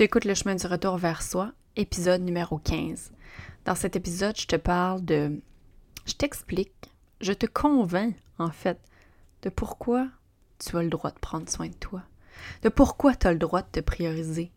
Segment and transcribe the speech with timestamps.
[0.00, 3.12] Tu écoutes le chemin du retour vers soi, épisode numéro 15.
[3.66, 5.42] Dans cet épisode, je te parle de...
[6.06, 8.80] Je t'explique, je te convainc, en fait,
[9.42, 10.08] de pourquoi
[10.58, 12.02] tu as le droit de prendre soin de toi,
[12.62, 14.50] de pourquoi tu as le droit de te prioriser,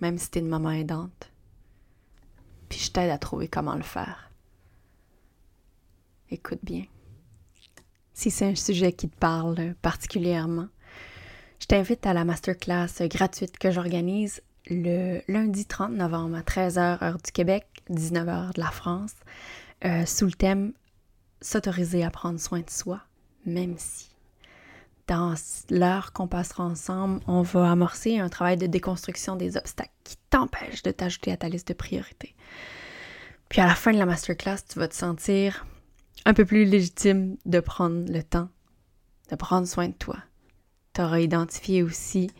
[0.00, 1.30] même si tu es une maman aidante.
[2.70, 4.32] Puis je t'aide à trouver comment le faire.
[6.30, 6.86] Écoute bien.
[8.14, 10.68] Si c'est un sujet qui te parle particulièrement,
[11.60, 17.18] je t'invite à la masterclass gratuite que j'organise le lundi 30 novembre à 13h heure
[17.18, 19.14] du Québec, 19h de la France,
[19.84, 20.72] euh, sous le thème
[21.40, 23.02] S'autoriser à prendre soin de soi,
[23.44, 24.08] même si.
[25.06, 25.34] Dans
[25.68, 30.82] l'heure qu'on passera ensemble, on va amorcer un travail de déconstruction des obstacles qui t'empêchent
[30.82, 32.34] de t'ajouter à ta liste de priorités.
[33.50, 35.66] Puis à la fin de la masterclass, tu vas te sentir
[36.24, 38.48] un peu plus légitime de prendre le temps
[39.30, 40.16] de prendre soin de toi,
[40.92, 42.30] tu auras identifié aussi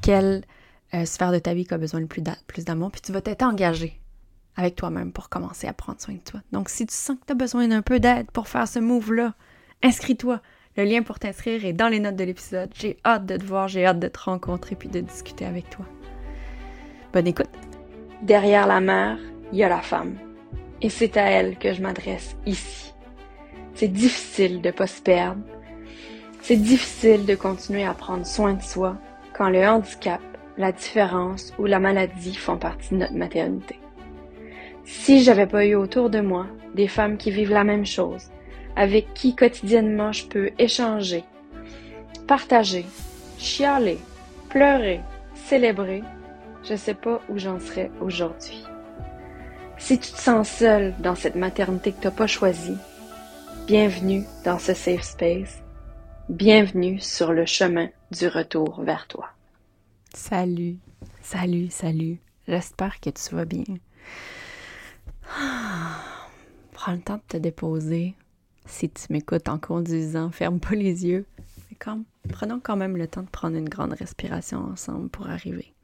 [0.00, 0.44] quelle
[0.94, 3.42] euh, sphère de ta vie qui a besoin de plus d'amour, puis tu vas t'être
[3.42, 4.00] engagé
[4.56, 6.40] avec toi-même pour commencer à prendre soin de toi.
[6.52, 9.34] Donc, si tu sens que tu as besoin d'un peu d'aide pour faire ce move-là,
[9.82, 10.40] inscris-toi.
[10.76, 12.70] Le lien pour t'inscrire est dans les notes de l'épisode.
[12.74, 15.84] J'ai hâte de te voir, j'ai hâte de te rencontrer puis de discuter avec toi.
[17.12, 17.50] Bonne écoute.
[18.22, 19.18] Derrière la mère,
[19.52, 20.16] il y a la femme.
[20.82, 22.92] Et c'est à elle que je m'adresse ici.
[23.74, 25.42] C'est difficile de pas se perdre,
[26.42, 28.96] c'est difficile de continuer à prendre soin de soi
[29.34, 30.20] quand le handicap,
[30.58, 33.78] la différence ou la maladie font partie de notre maternité.
[34.84, 38.30] Si j'avais pas eu autour de moi des femmes qui vivent la même chose,
[38.76, 41.24] avec qui quotidiennement je peux échanger,
[42.26, 42.84] partager,
[43.38, 43.98] chialer,
[44.50, 45.00] pleurer,
[45.34, 46.02] célébrer,
[46.64, 48.64] je sais pas où j'en serais aujourd'hui.
[49.78, 52.76] Si tu te sens seule dans cette maternité que t'as pas choisie,
[53.66, 55.62] bienvenue dans ce safe space
[56.28, 59.30] Bienvenue sur le chemin du retour vers toi.
[60.14, 60.78] Salut,
[61.22, 62.18] salut, salut.
[62.46, 63.64] J'espère que tu vas bien.
[66.72, 68.14] Prends le temps de te déposer.
[68.64, 71.26] Si tu m'écoutes en conduisant, ferme pas les yeux.
[71.70, 75.74] Mais comme, prenons quand même le temps de prendre une grande respiration ensemble pour arriver.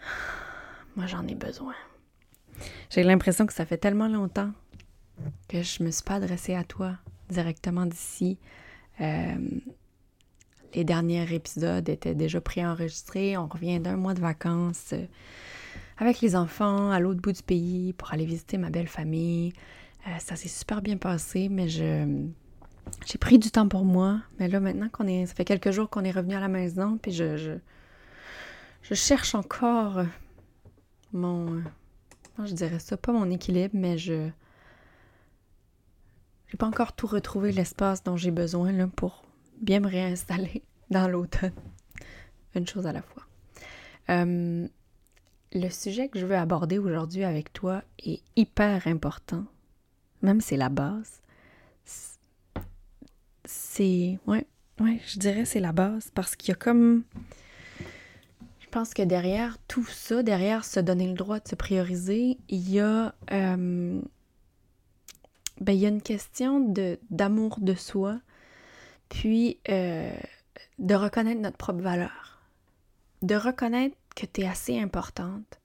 [0.96, 1.74] Moi, j'en ai besoin.
[2.90, 4.50] J'ai l'impression que ça fait tellement longtemps
[5.48, 6.96] que je me suis pas adressée à toi
[7.30, 8.38] directement d'ici.
[9.00, 9.36] Euh,
[10.74, 13.36] les derniers épisodes étaient déjà préenregistrés.
[13.36, 15.06] On revient d'un mois de vacances euh,
[15.98, 19.52] avec les enfants à l'autre bout du pays pour aller visiter ma belle famille.
[20.06, 22.26] Euh, ça s'est super bien passé, mais je
[23.06, 24.20] j'ai pris du temps pour moi.
[24.38, 25.26] Mais là, maintenant qu'on est.
[25.26, 27.58] Ça fait quelques jours qu'on est revenu à la maison, puis je,
[28.82, 30.02] je, cherche encore
[31.12, 31.62] mon.
[32.44, 34.30] je dirais ça, pas mon équilibre, mais je
[36.48, 39.22] j'ai pas encore tout retrouvé l'espace dont j'ai besoin là, pour
[39.60, 41.52] bien me réinstaller dans l'automne.
[42.54, 43.24] Une chose à la fois.
[44.10, 44.66] Euh,
[45.52, 49.44] le sujet que je veux aborder aujourd'hui avec toi est hyper important,
[50.22, 51.22] même c'est la base.
[53.44, 54.18] C'est.
[54.26, 54.46] Ouais,
[54.80, 57.04] ouais, je dirais c'est la base parce qu'il y a comme.
[58.60, 62.70] Je pense que derrière tout ça, derrière se donner le droit de se prioriser, il
[62.70, 64.02] y a euh,
[65.60, 66.72] ben, il y a une question
[67.10, 68.20] d'amour de soi,
[69.08, 70.12] puis euh,
[70.78, 72.40] de reconnaître notre propre valeur,
[73.22, 75.60] de reconnaître que tu es assez importante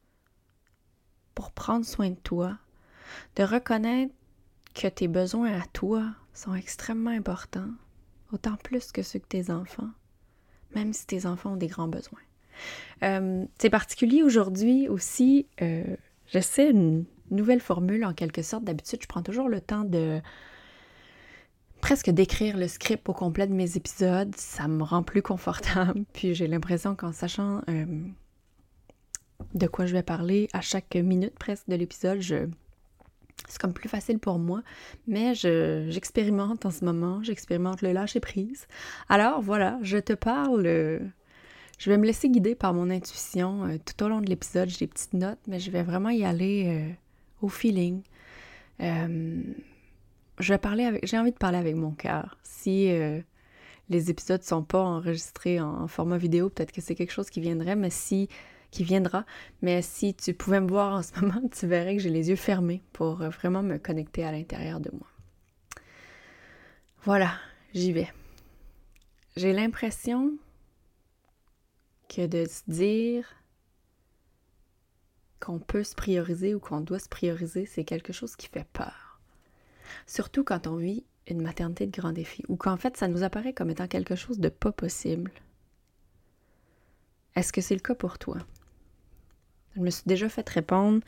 [1.35, 2.57] pour prendre soin de toi,
[3.35, 4.13] de reconnaître
[4.73, 7.71] que tes besoins à toi sont extrêmement importants,
[8.31, 9.89] autant plus que ceux que tes enfants,
[10.75, 12.19] même si tes enfants ont des grands besoins.
[13.03, 15.95] Euh, c'est particulier aujourd'hui aussi, euh,
[16.27, 18.63] je sais, une, nouvelle formule en quelque sorte.
[18.63, 20.21] D'habitude, je prends toujours le temps de
[21.83, 24.33] presque d'écrire le script au complet de mes épisodes.
[24.37, 26.05] Ça me rend plus confortable.
[26.13, 27.85] Puis j'ai l'impression qu'en sachant euh,
[29.53, 34.17] de quoi je vais parler à chaque minute presque de l'épisode, c'est comme plus facile
[34.17, 34.63] pour moi.
[35.07, 37.21] Mais j'expérimente en ce moment.
[37.21, 38.65] J'expérimente le lâcher prise.
[39.09, 40.65] Alors voilà, je te parle.
[40.65, 40.99] Euh,
[41.79, 44.69] je vais me laisser guider par mon intuition euh, tout au long de l'épisode.
[44.69, 46.95] J'ai des petites notes, mais je vais vraiment y aller
[47.41, 48.03] au feeling.
[50.39, 52.37] Je parler avec, j'ai envie de parler avec mon cœur.
[52.43, 53.21] Si euh,
[53.89, 57.75] les épisodes sont pas enregistrés en, format vidéo, peut-être que c'est quelque chose qui viendrait,
[57.75, 58.29] mais si
[58.71, 59.25] qui viendra.
[59.61, 62.35] Mais si tu pouvais me voir en ce moment, tu verrais que j'ai les yeux
[62.35, 65.07] fermés pour euh, vraiment me connecter à l'intérieur de moi.
[67.03, 67.33] Voilà,
[67.73, 68.11] j'y vais.
[69.35, 70.33] J'ai l'impression
[72.09, 73.27] que de se dire
[75.39, 79.02] qu'on peut se prioriser ou qu'on doit se prioriser, c'est quelque chose qui fait peur.
[80.07, 83.53] Surtout quand on vit une maternité de grand défi ou qu'en fait ça nous apparaît
[83.53, 85.31] comme étant quelque chose de pas possible.
[87.35, 88.37] Est-ce que c'est le cas pour toi?
[89.75, 91.01] Je me suis déjà fait répondre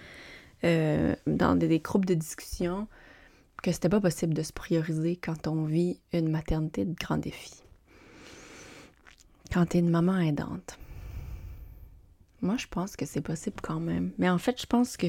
[0.64, 2.88] euh, dans des, groupes de discussion
[3.62, 7.64] que c'était pas possible de se prioriser quand on vit une maternité de grands défis.
[9.52, 10.80] Quand tu es une maman aidante.
[12.42, 14.12] Moi, je pense que c'est possible quand même.
[14.18, 15.08] Mais en fait, je pense que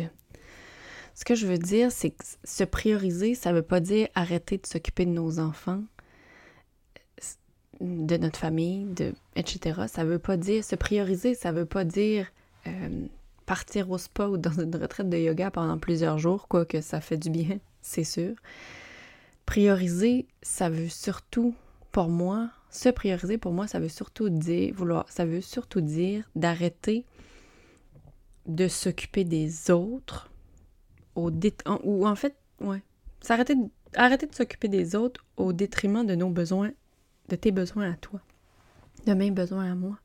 [1.17, 4.67] ce que je veux dire, c'est que se prioriser, ça veut pas dire arrêter de
[4.67, 5.83] s'occuper de nos enfants,
[7.81, 8.87] de notre famille,
[9.35, 9.85] etc.
[9.89, 12.27] Ça veut pas dire se prioriser, ça veut pas dire
[12.67, 13.07] euh,
[13.47, 17.17] partir au spa ou dans une retraite de yoga pendant plusieurs jours, quoique ça fait
[17.17, 18.35] du bien, c'est sûr.
[19.47, 21.55] Prioriser, ça veut surtout,
[21.93, 26.29] pour moi, se prioriser pour moi, ça veut surtout dire, vouloir, ça veut surtout dire
[26.37, 27.07] d'arrêter
[28.45, 30.31] de s'occuper des autres
[31.17, 31.31] au
[31.83, 32.83] ou en fait, ouais,
[33.21, 33.57] s'arrêter
[33.95, 36.73] arrêter de s'occuper des autres au détriment de nos besoins,
[37.29, 38.21] de tes besoins à toi,
[39.07, 39.99] de mes besoins à moi.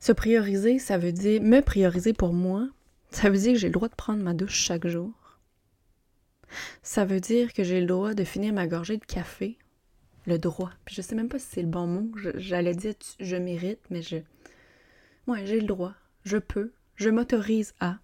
[0.00, 2.68] Se prioriser, ça veut dire me prioriser pour moi,
[3.10, 5.12] ça veut dire que j'ai le droit de prendre ma douche chaque jour.
[6.82, 9.58] Ça veut dire que j'ai le droit de finir ma gorgée de café.
[10.26, 10.70] Le droit.
[10.84, 12.10] Puis je sais même pas si c'est le bon mot.
[12.34, 14.18] J'allais dire je mérite, mais je.
[15.26, 15.94] Ouais, j'ai le droit.
[16.24, 16.72] Je peux.
[16.96, 17.98] Je m'autorise à.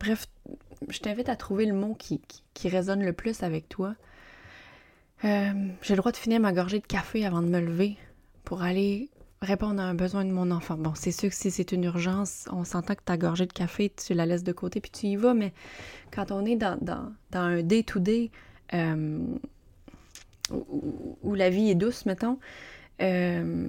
[0.00, 0.26] Bref,
[0.88, 2.20] je t'invite à trouver le mot qui,
[2.54, 3.94] qui, résonne le plus avec toi.
[5.24, 7.96] Euh, j'ai le droit de finir ma gorgée de café avant de me lever
[8.44, 9.08] pour aller
[9.40, 10.76] répondre à un besoin de mon enfant.
[10.76, 13.90] Bon, c'est sûr que si c'est une urgence, on s'entend que ta gorgée de café,
[13.90, 15.52] tu la laisses de côté puis tu y vas, mais
[16.10, 18.30] quand on est dans, dans, un day-to-day
[18.74, 19.18] euh,
[20.50, 22.38] où, la vie est douce, mettons,
[23.00, 23.68] euh,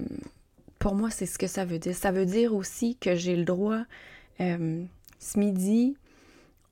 [0.80, 1.96] pour moi, c'est ce que ça veut dire.
[1.96, 3.84] Ça veut dire aussi que j'ai le droit,
[4.40, 5.96] ce midi,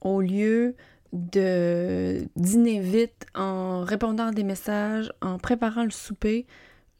[0.03, 0.75] au lieu
[1.13, 6.45] de dîner vite en répondant à des messages, en préparant le souper,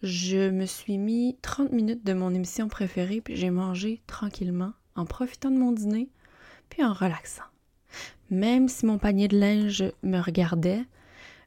[0.02, 5.06] je me suis mis 30 minutes de mon émission préférée, puis j'ai mangé tranquillement, en
[5.06, 6.10] profitant de mon dîner,
[6.70, 7.44] puis en relaxant.
[8.30, 10.84] Même si mon panier de linge me regardait,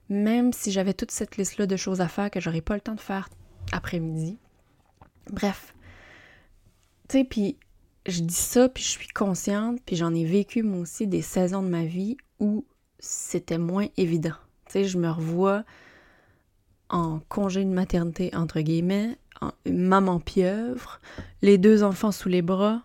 [0.08, 2.94] même si j'avais toute cette liste-là de choses à faire que j'aurais pas le temps
[2.94, 3.28] de faire
[3.72, 4.38] après-midi.
[5.30, 5.74] Bref.
[7.08, 7.56] Tu sais, puis
[8.12, 11.62] je dis ça, puis je suis consciente, puis j'en ai vécu moi aussi des saisons
[11.62, 12.64] de ma vie où
[12.98, 14.34] c'était moins évident.
[14.66, 15.64] Tu sais, je me revois
[16.88, 21.00] en congé de maternité, entre guillemets, en maman pieuvre,
[21.42, 22.82] les deux enfants sous les bras,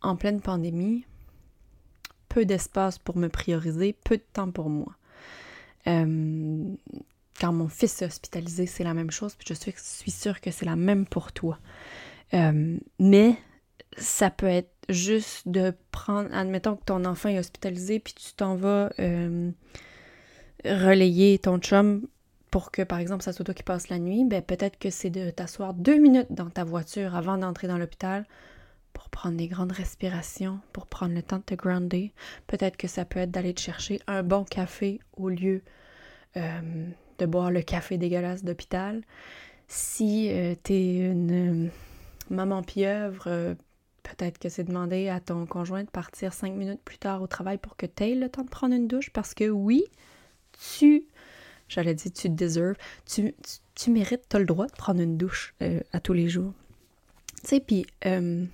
[0.00, 1.04] en pleine pandémie,
[2.28, 4.96] peu d'espace pour me prioriser, peu de temps pour moi.
[5.86, 6.74] Euh,
[7.40, 10.66] quand mon fils est hospitalisé, c'est la même chose, puis je suis, sûre que c'est
[10.66, 11.58] la même pour toi.
[12.34, 13.36] Euh, mais
[13.98, 18.56] ça peut être juste de prendre, admettons que ton enfant est hospitalisé, puis tu t'en
[18.56, 19.50] vas euh,
[20.64, 22.06] relayer ton chum
[22.50, 25.10] pour que, par exemple, ça soit toi qui passe la nuit, ben peut-être que c'est
[25.10, 28.26] de t'asseoir deux minutes dans ta voiture avant d'entrer dans l'hôpital
[28.92, 32.12] pour prendre des grandes respirations, pour prendre le temps de te grounder.
[32.46, 35.62] Peut-être que ça peut être d'aller te chercher un bon café au lieu
[36.36, 36.60] euh,
[37.18, 39.02] de boire le café dégueulasse d'hôpital.
[39.66, 41.70] Si euh, tu es une
[42.28, 43.56] maman pieuvre,
[44.02, 47.58] Peut-être que c'est demander à ton conjoint de partir cinq minutes plus tard au travail
[47.58, 49.10] pour que tu aies le temps de prendre une douche?
[49.10, 49.84] Parce que oui,
[50.76, 51.04] tu,
[51.68, 52.76] j'allais dire tu deserves,
[53.06, 53.34] tu,
[53.74, 56.52] tu, mérites, tu as le droit de prendre une douche euh, à tous les jours.
[57.42, 57.86] Tu sais, puis...
[58.06, 58.44] Euh,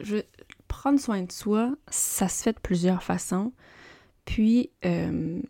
[0.00, 0.22] je,
[0.68, 3.52] prendre soin de soi, ça se fait de plusieurs façons.
[4.24, 5.42] Puis, euh,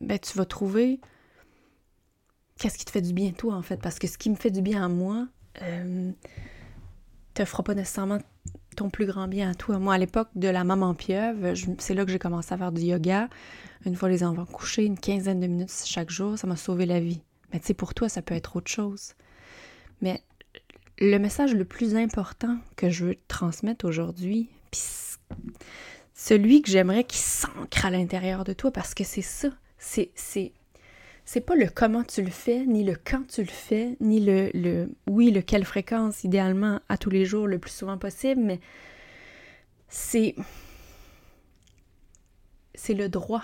[0.00, 1.00] ben, tu vas trouver
[2.58, 3.80] qu'est-ce qui te fait du bien toi en fait?
[3.80, 5.28] Parce que ce qui me fait du bien à moi
[5.62, 6.10] euh,
[7.34, 8.18] te fera pas nécessairement
[8.76, 9.78] ton plus grand bien à toi.
[9.78, 12.82] Moi à l'époque de la maman pieuvre, c'est là que j'ai commencé à faire du
[12.82, 13.28] yoga.
[13.84, 17.00] Une fois les enfants couchés, une quinzaine de minutes chaque jour, ça m'a sauvé la
[17.00, 17.22] vie.
[17.52, 19.14] Mais tu sais pour toi ça peut être autre chose.
[20.02, 20.22] Mais
[20.98, 24.80] le message le plus important que je veux te transmettre aujourd'hui, puis
[26.14, 29.48] celui que j'aimerais qui s'ancre à l'intérieur de toi parce que c'est ça,
[29.78, 30.52] c'est
[31.26, 34.48] c'est pas le comment tu le fais, ni le quand tu le fais, ni le,
[34.54, 38.60] le oui, le quelle fréquence idéalement à tous les jours le plus souvent possible, mais
[39.88, 40.36] c'est
[42.74, 43.42] c'est le droit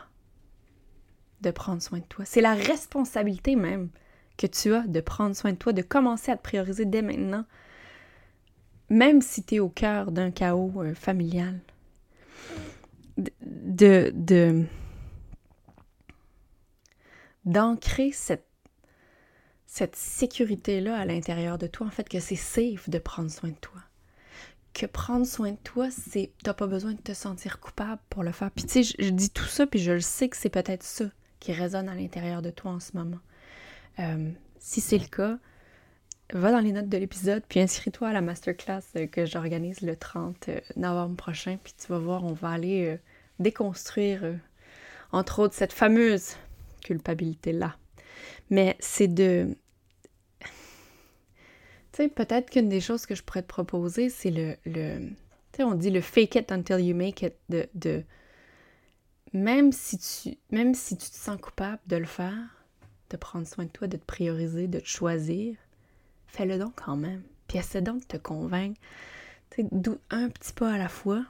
[1.41, 2.25] de prendre soin de toi.
[2.25, 3.89] C'est la responsabilité même
[4.39, 7.45] que tu as de prendre soin de toi, de commencer à te prioriser dès maintenant,
[8.91, 11.59] même si tu es au cœur d'un chaos euh, familial.
[13.19, 14.65] De, de,
[17.45, 18.47] d'ancrer cette,
[19.67, 23.57] cette sécurité-là à l'intérieur de toi, en fait, que c'est safe de prendre soin de
[23.57, 23.81] toi.
[24.75, 26.33] Que prendre soin de toi, c'est.
[26.43, 28.51] T'as pas besoin de te sentir coupable pour le faire.
[28.51, 31.05] Puis tu sais, je, dis tout ça, puis je le sais que c'est peut-être ça
[31.41, 33.19] qui résonne à l'intérieur de toi en ce moment.
[33.99, 35.39] Euh, si c'est le cas,
[36.33, 39.95] va dans les notes de l'épisode, puis inscris-toi à la masterclass euh, que j'organise le
[39.97, 42.99] 30 euh, novembre prochain, puis tu vas voir, on va aller
[43.41, 44.23] déconstruire,
[45.11, 46.37] entre autres, cette fameuse
[46.83, 47.77] culpabilité-là.
[48.51, 49.57] Mais c'est de...
[50.41, 50.49] Tu
[52.05, 54.57] sais, peut-être qu'une des choses que je pourrais te proposer, c'est le...
[54.65, 55.09] le...
[55.53, 58.03] Tu sais, on dit le fake it until you make it, de, de
[59.33, 62.65] même si tu même si tu te sens coupable de le faire,
[63.11, 65.57] de prendre soin de toi, de te prioriser, de te choisir,
[66.27, 67.23] fais-le donc quand même.
[67.49, 68.81] Puis essaie donc de te convaincre,
[70.11, 71.25] un petit pas à la fois,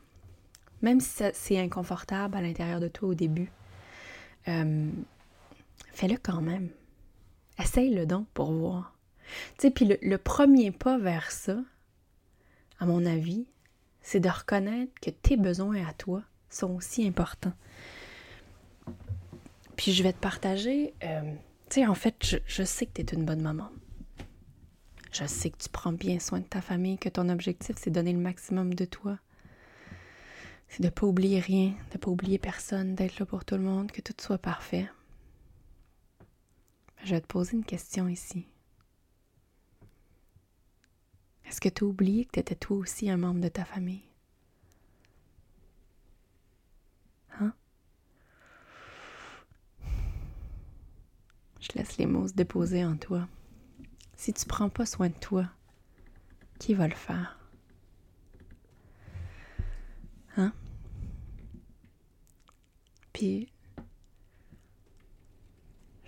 [0.82, 3.50] même si c'est inconfortable à l'intérieur de toi au début.
[4.48, 4.90] Euh,
[5.92, 6.70] fais-le quand même.
[7.58, 8.96] Essaye-le donc pour voir.
[9.58, 11.58] Tu sais, puis le, premier pas vers ça,
[12.78, 13.46] à mon avis,
[14.00, 17.54] c'est de reconnaître que tes besoins à toi sont aussi importants.
[19.76, 21.34] Puis je vais te partager, euh,
[21.70, 23.70] tu sais, en fait, je, sais que tu es une bonne maman.
[25.12, 28.12] Je sais que tu prends bien soin de ta famille, que ton objectif, c'est donner
[28.12, 29.18] le maximum de toi.
[30.68, 33.56] C'est de ne pas oublier rien, de ne pas oublier personne, d'être là pour tout
[33.56, 34.88] le monde, que tout soit parfait.
[37.02, 38.46] Je vais te poser une question ici.
[41.44, 44.02] Est-ce que tu as oublié que tu étais toi aussi un membre de ta famille?
[51.62, 53.28] Je laisse les mots se déposer en toi.
[54.16, 55.48] Si tu prends pas soin de toi,
[56.58, 57.38] qui va le faire?
[60.36, 60.52] Hein?
[63.12, 63.52] Puis,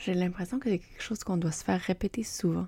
[0.04, 2.66] j'ai l'impression que c'est quelque chose qu'on doit se faire répéter souvent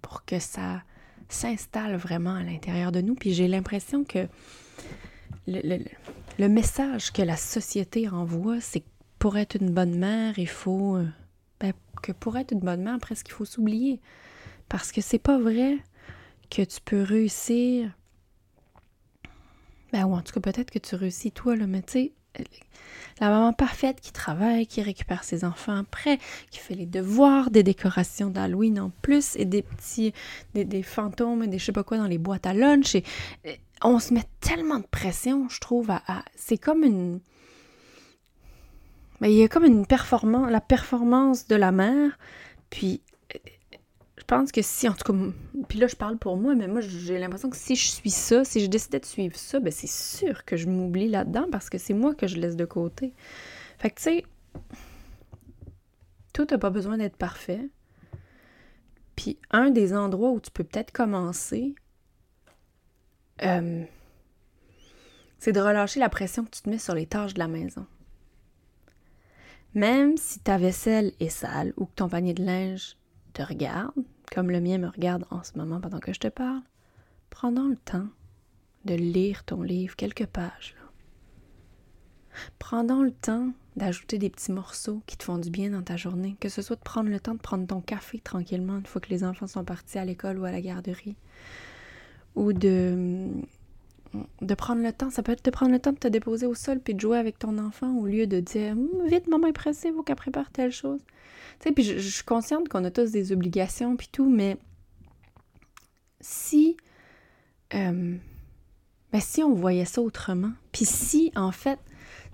[0.00, 0.82] pour que ça
[1.28, 3.14] s'installe vraiment à l'intérieur de nous.
[3.14, 4.28] Puis j'ai l'impression que
[5.48, 10.96] le, message que la société envoie, c'est que pour être une bonne mère, il faut
[10.96, 11.06] euh,
[11.58, 11.72] ben,
[12.02, 14.00] que pour être une bonne mère, presque il faut s'oublier.
[14.68, 15.78] Parce que c'est pas vrai
[16.48, 17.90] que tu peux réussir.
[19.92, 22.12] Ben, ou en tout cas, peut-être que tu réussis toi, là, mais tu sais,
[23.20, 26.18] la maman parfaite qui travaille, qui récupère ses enfants après,
[26.50, 30.12] qui fait les devoirs, des décorations d'Halloween en plus, et des petits,
[30.54, 32.94] des, fantômes, et des je sais pas quoi dans les boîtes à lunch.
[32.94, 33.04] Et,
[33.82, 36.02] on se met tellement de pression, je trouve, à
[36.36, 37.20] c'est comme une
[39.20, 42.18] mais il y a comme une performance, la performance de la mère.
[42.70, 43.02] Puis,
[44.20, 45.18] je pense que si, en tout cas,
[45.66, 48.44] puis là, je parle pour moi, mais moi, j'ai l'impression que si je suis ça,
[48.44, 51.78] si je décidais de suivre ça, ben c'est sûr que je m'oublie là-dedans parce que
[51.78, 53.14] c'est moi que je laisse de côté.
[53.78, 54.24] Fait que, tu sais,
[56.34, 57.70] tout n'a pas besoin d'être parfait.
[59.16, 61.74] Puis, un des endroits où tu peux peut-être commencer,
[63.42, 63.84] euh,
[65.38, 67.86] c'est de relâcher la pression que tu te mets sur les tâches de la maison.
[69.72, 72.98] Même si ta vaisselle est sale ou que ton panier de linge
[73.30, 73.94] te regarde,
[74.32, 76.62] comme le mien me regarde en ce moment pendant que je te parle,
[77.30, 78.08] prends le temps
[78.84, 80.74] de lire ton livre quelques pages.
[80.78, 80.90] Là.
[82.58, 86.36] Prends le temps d'ajouter des petits morceaux qui te font du bien dans ta journée,
[86.40, 89.10] que ce soit de prendre le temps de prendre ton café tranquillement une fois que
[89.10, 91.16] les enfants sont partis à l'école ou à la garderie,
[92.34, 93.28] ou de
[94.40, 96.54] de prendre le temps, ça peut être de prendre le temps de te déposer au
[96.54, 99.52] sol puis de jouer avec ton enfant au lieu de dire hum, vite maman est
[99.52, 101.00] pressée, faut qu'elle prépare telle chose.
[101.62, 104.56] Sais, puis je, suis consciente qu'on a tous des obligations puis tout, mais
[106.20, 106.76] si
[107.74, 108.16] euh,
[109.12, 111.78] ben si on voyait ça autrement, puis si en fait,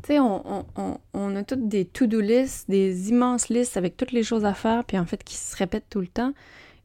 [0.02, 0.66] tu sais, on,
[1.12, 4.84] on, a toutes des to-do lists, des immenses listes avec toutes les choses à faire,
[4.84, 6.32] puis en fait qui se répètent tout le temps,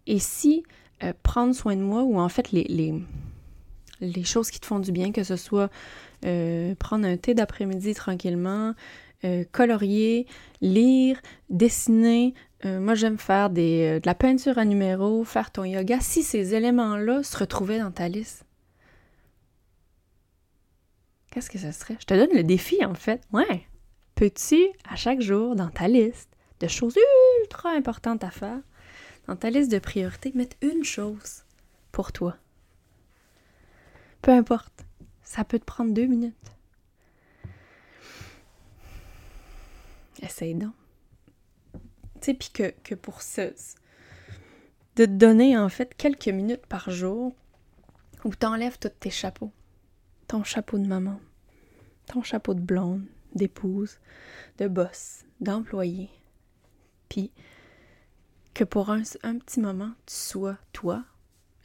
[0.07, 0.63] et si
[1.03, 2.65] euh, prendre soin de moi ou en fait les
[4.01, 5.69] les choses qui te font du bien, que ce soit
[6.25, 8.73] euh, prendre un thé d'après-midi tranquillement,
[9.25, 10.27] euh, colorier,
[10.61, 12.33] lire, dessiner.
[12.65, 15.99] Euh, moi, j'aime faire des, de la peinture à numéro, faire ton yoga.
[15.99, 18.45] Si ces éléments-là se retrouvaient dans ta liste,
[21.31, 21.97] qu'est-ce que ce serait?
[21.99, 23.21] Je te donne le défi, en fait.
[23.33, 23.65] Ouais.
[24.15, 26.95] Peux-tu, à chaque jour, dans ta liste de choses
[27.41, 28.59] ultra importantes à faire,
[29.27, 31.43] dans ta liste de priorités, mettre une chose
[31.91, 32.35] pour toi?
[34.21, 34.85] Peu importe.
[35.23, 36.35] Ça peut te prendre deux minutes.
[40.21, 40.73] Essaye donc.
[41.73, 41.79] Tu
[42.21, 43.53] sais, puis que, que pour ce.
[44.95, 47.35] de te donner en fait quelques minutes par jour
[48.23, 49.51] où t'enlèves tous tes chapeaux.
[50.27, 51.19] Ton chapeau de maman,
[52.05, 53.99] ton chapeau de blonde, d'épouse,
[54.59, 56.09] de boss, d'employé.
[57.09, 57.31] Puis
[58.53, 61.03] que pour un, un petit moment, tu sois toi,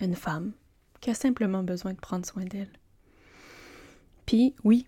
[0.01, 0.53] une femme,
[1.01, 2.73] qui a simplement besoin de prendre soin d'elle.
[4.25, 4.87] Puis oui,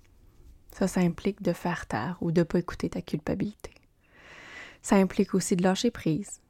[0.73, 3.73] ça, ça implique de faire taire ou de ne pas écouter ta culpabilité.
[4.83, 6.41] Ça implique aussi de lâcher prise.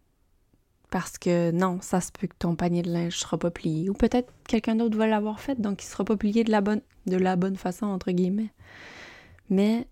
[0.91, 3.91] Parce que non, ça se peut que ton panier de linge ne sera pas plié.
[3.91, 6.61] Ou peut-être quelqu'un d'autre va l'avoir fait, donc il ne sera pas plié de la,
[6.61, 8.53] bonne, de la bonne façon, entre guillemets.
[9.51, 9.87] Mais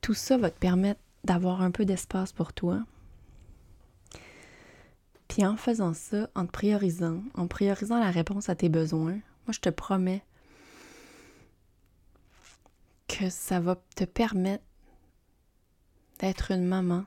[0.00, 2.82] tout ça va te permettre d'avoir un peu d'espace pour toi.
[5.28, 9.52] Puis en faisant ça, en te priorisant, en priorisant la réponse à tes besoins, moi
[9.52, 10.22] je te promets
[13.18, 14.64] que ça va te permettre
[16.18, 17.04] d'être une maman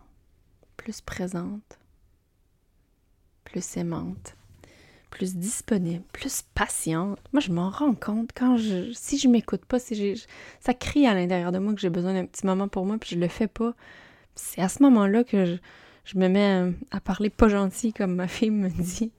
[0.77, 1.79] plus présente,
[3.43, 4.35] plus aimante,
[5.09, 7.19] plus disponible, plus patiente.
[7.33, 8.91] Moi, je m'en rends compte quand je.
[8.93, 10.25] Si je m'écoute pas, si
[10.59, 13.11] ça crie à l'intérieur de moi que j'ai besoin d'un petit moment pour moi, puis
[13.15, 13.73] je le fais pas.
[14.35, 15.57] C'est à ce moment-là que
[16.05, 19.11] je, me mets à parler pas gentil, comme ma fille me dit.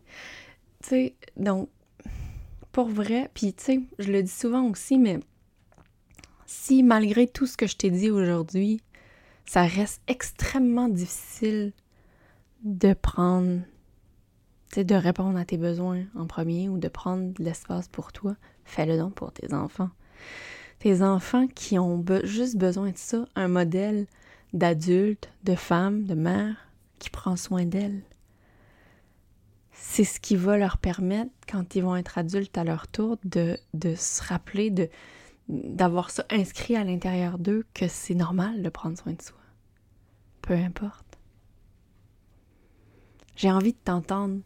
[0.82, 1.68] Tu sais, donc,
[2.72, 5.18] pour vrai, puis tu sais, je le dis souvent aussi, mais
[6.48, 8.80] si malgré tout ce que je t'ai dit aujourd'hui,
[9.44, 11.72] ça reste extrêmement difficile
[12.64, 13.60] de prendre,
[14.74, 18.96] de répondre à tes besoins en premier ou de prendre de l'espace pour toi, fais-le
[18.96, 19.90] donc pour tes enfants.
[20.78, 24.06] Tes enfants qui ont juste besoin de ça, un modèle
[24.54, 26.56] d'adulte, de femme, de mère
[26.98, 28.02] qui prend soin d'elles.
[29.72, 33.58] C'est ce qui va leur permettre, quand ils vont être adultes à leur tour, de,
[33.74, 34.88] de se rappeler, de,
[35.48, 39.38] d'avoir ça inscrit à l'intérieur d'eux que c'est normal de prendre soin de soi.
[40.42, 41.18] Peu importe.
[43.36, 44.40] J'ai envie de t'entendre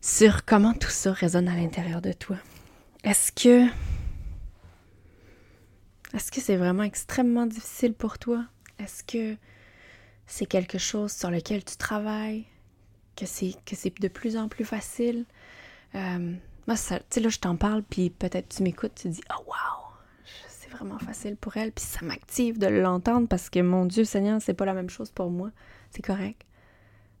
[0.00, 2.36] sur comment tout ça résonne à l'intérieur de toi.
[3.04, 3.68] Est-ce que
[6.14, 8.44] est-ce que c'est vraiment extrêmement difficile pour toi?
[8.78, 9.36] Est-ce que
[10.26, 12.46] c'est quelque chose sur lequel tu travailles?
[13.16, 15.24] Que c'est que c'est de plus en plus facile?
[15.94, 16.34] Euh,
[16.66, 19.92] moi, tu sais, là, je t'en parle, puis peut-être tu m'écoutes, tu dis, oh wow,
[20.48, 24.40] c'est vraiment facile pour elle, puis ça m'active de l'entendre parce que, mon Dieu Seigneur,
[24.40, 25.50] c'est pas la même chose pour moi.
[25.90, 26.46] C'est correct.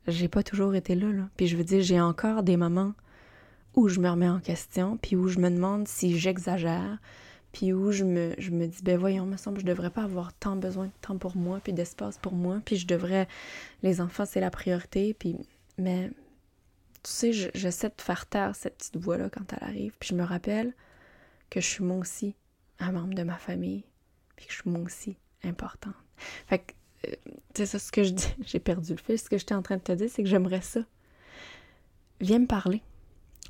[0.06, 1.28] J'ai pas toujours été là, là.
[1.36, 2.92] Puis je veux dire, j'ai encore des moments
[3.74, 6.98] où je me remets en question, puis où je me demande si j'exagère,
[7.52, 10.32] puis où je me, je me dis, ben voyons, me semble, je devrais pas avoir
[10.34, 13.28] tant besoin de temps pour moi, puis d'espace pour moi, puis je devrais,
[13.82, 15.36] les enfants, c'est la priorité, puis,
[15.78, 16.10] mais
[17.02, 19.96] tu sais, j'essaie de faire taire cette petite voix-là quand elle arrive.
[19.98, 20.72] Puis je me rappelle
[21.50, 22.36] que je suis moi aussi
[22.78, 23.84] un membre de ma famille.
[24.36, 25.94] Puis que je suis moi aussi importante.
[26.46, 26.72] Fait que,
[27.08, 27.14] euh,
[27.54, 28.34] c'est ça ce que je dis.
[28.46, 29.18] J'ai perdu le fil.
[29.18, 30.80] Ce que j'étais en train de te dire, c'est que j'aimerais ça.
[32.20, 32.82] Viens me parler.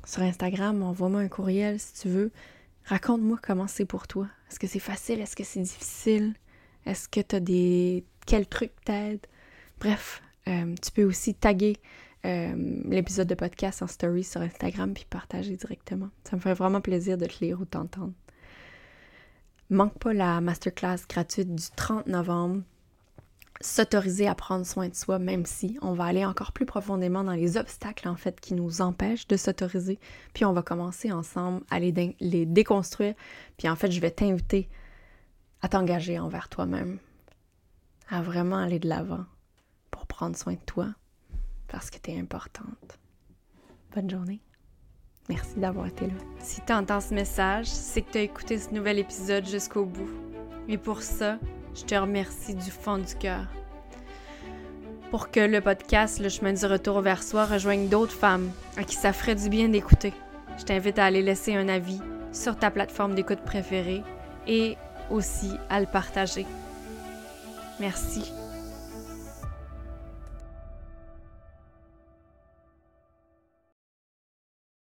[0.05, 2.31] Sur Instagram, envoie-moi un courriel si tu veux.
[2.85, 4.27] Raconte-moi comment c'est pour toi.
[4.49, 5.21] Est-ce que c'est facile?
[5.21, 6.33] Est-ce que c'est difficile?
[6.85, 8.03] Est-ce que tu as des.
[8.25, 9.25] Quel truc t'aide?
[9.79, 11.77] Bref, euh, tu peux aussi taguer
[12.25, 16.09] euh, l'épisode de podcast en story sur Instagram puis partager directement.
[16.23, 18.13] Ça me ferait vraiment plaisir de te lire ou t'entendre.
[19.69, 22.61] Manque pas la masterclass gratuite du 30 novembre.
[23.61, 27.33] S'autoriser à prendre soin de soi, même si on va aller encore plus profondément dans
[27.33, 29.99] les obstacles en fait qui nous empêchent de s'autoriser.
[30.33, 33.15] Puis on va commencer ensemble à les, les déconstruire.
[33.57, 34.69] Puis en fait, je vais t'inviter
[35.61, 36.99] à t'engager envers toi-même,
[38.09, 39.25] à vraiment aller de l'avant
[39.91, 40.93] pour prendre soin de toi,
[41.73, 42.99] parce que tu es importante.
[43.95, 44.39] Bonne journée.
[45.27, 46.13] Merci d'avoir été là.
[46.37, 50.09] Si tu entends ce message, c'est que tu as écouté ce nouvel épisode jusqu'au bout.
[50.67, 51.39] Et pour ça,
[51.73, 53.47] je te remercie du fond du cœur.
[55.09, 58.95] Pour que le podcast Le chemin du retour vers soi rejoigne d'autres femmes à qui
[58.95, 60.13] ça ferait du bien d'écouter,
[60.59, 61.99] je t'invite à aller laisser un avis
[62.31, 64.03] sur ta plateforme d'écoute préférée
[64.47, 64.77] et
[65.09, 66.45] aussi à le partager.
[67.79, 68.31] Merci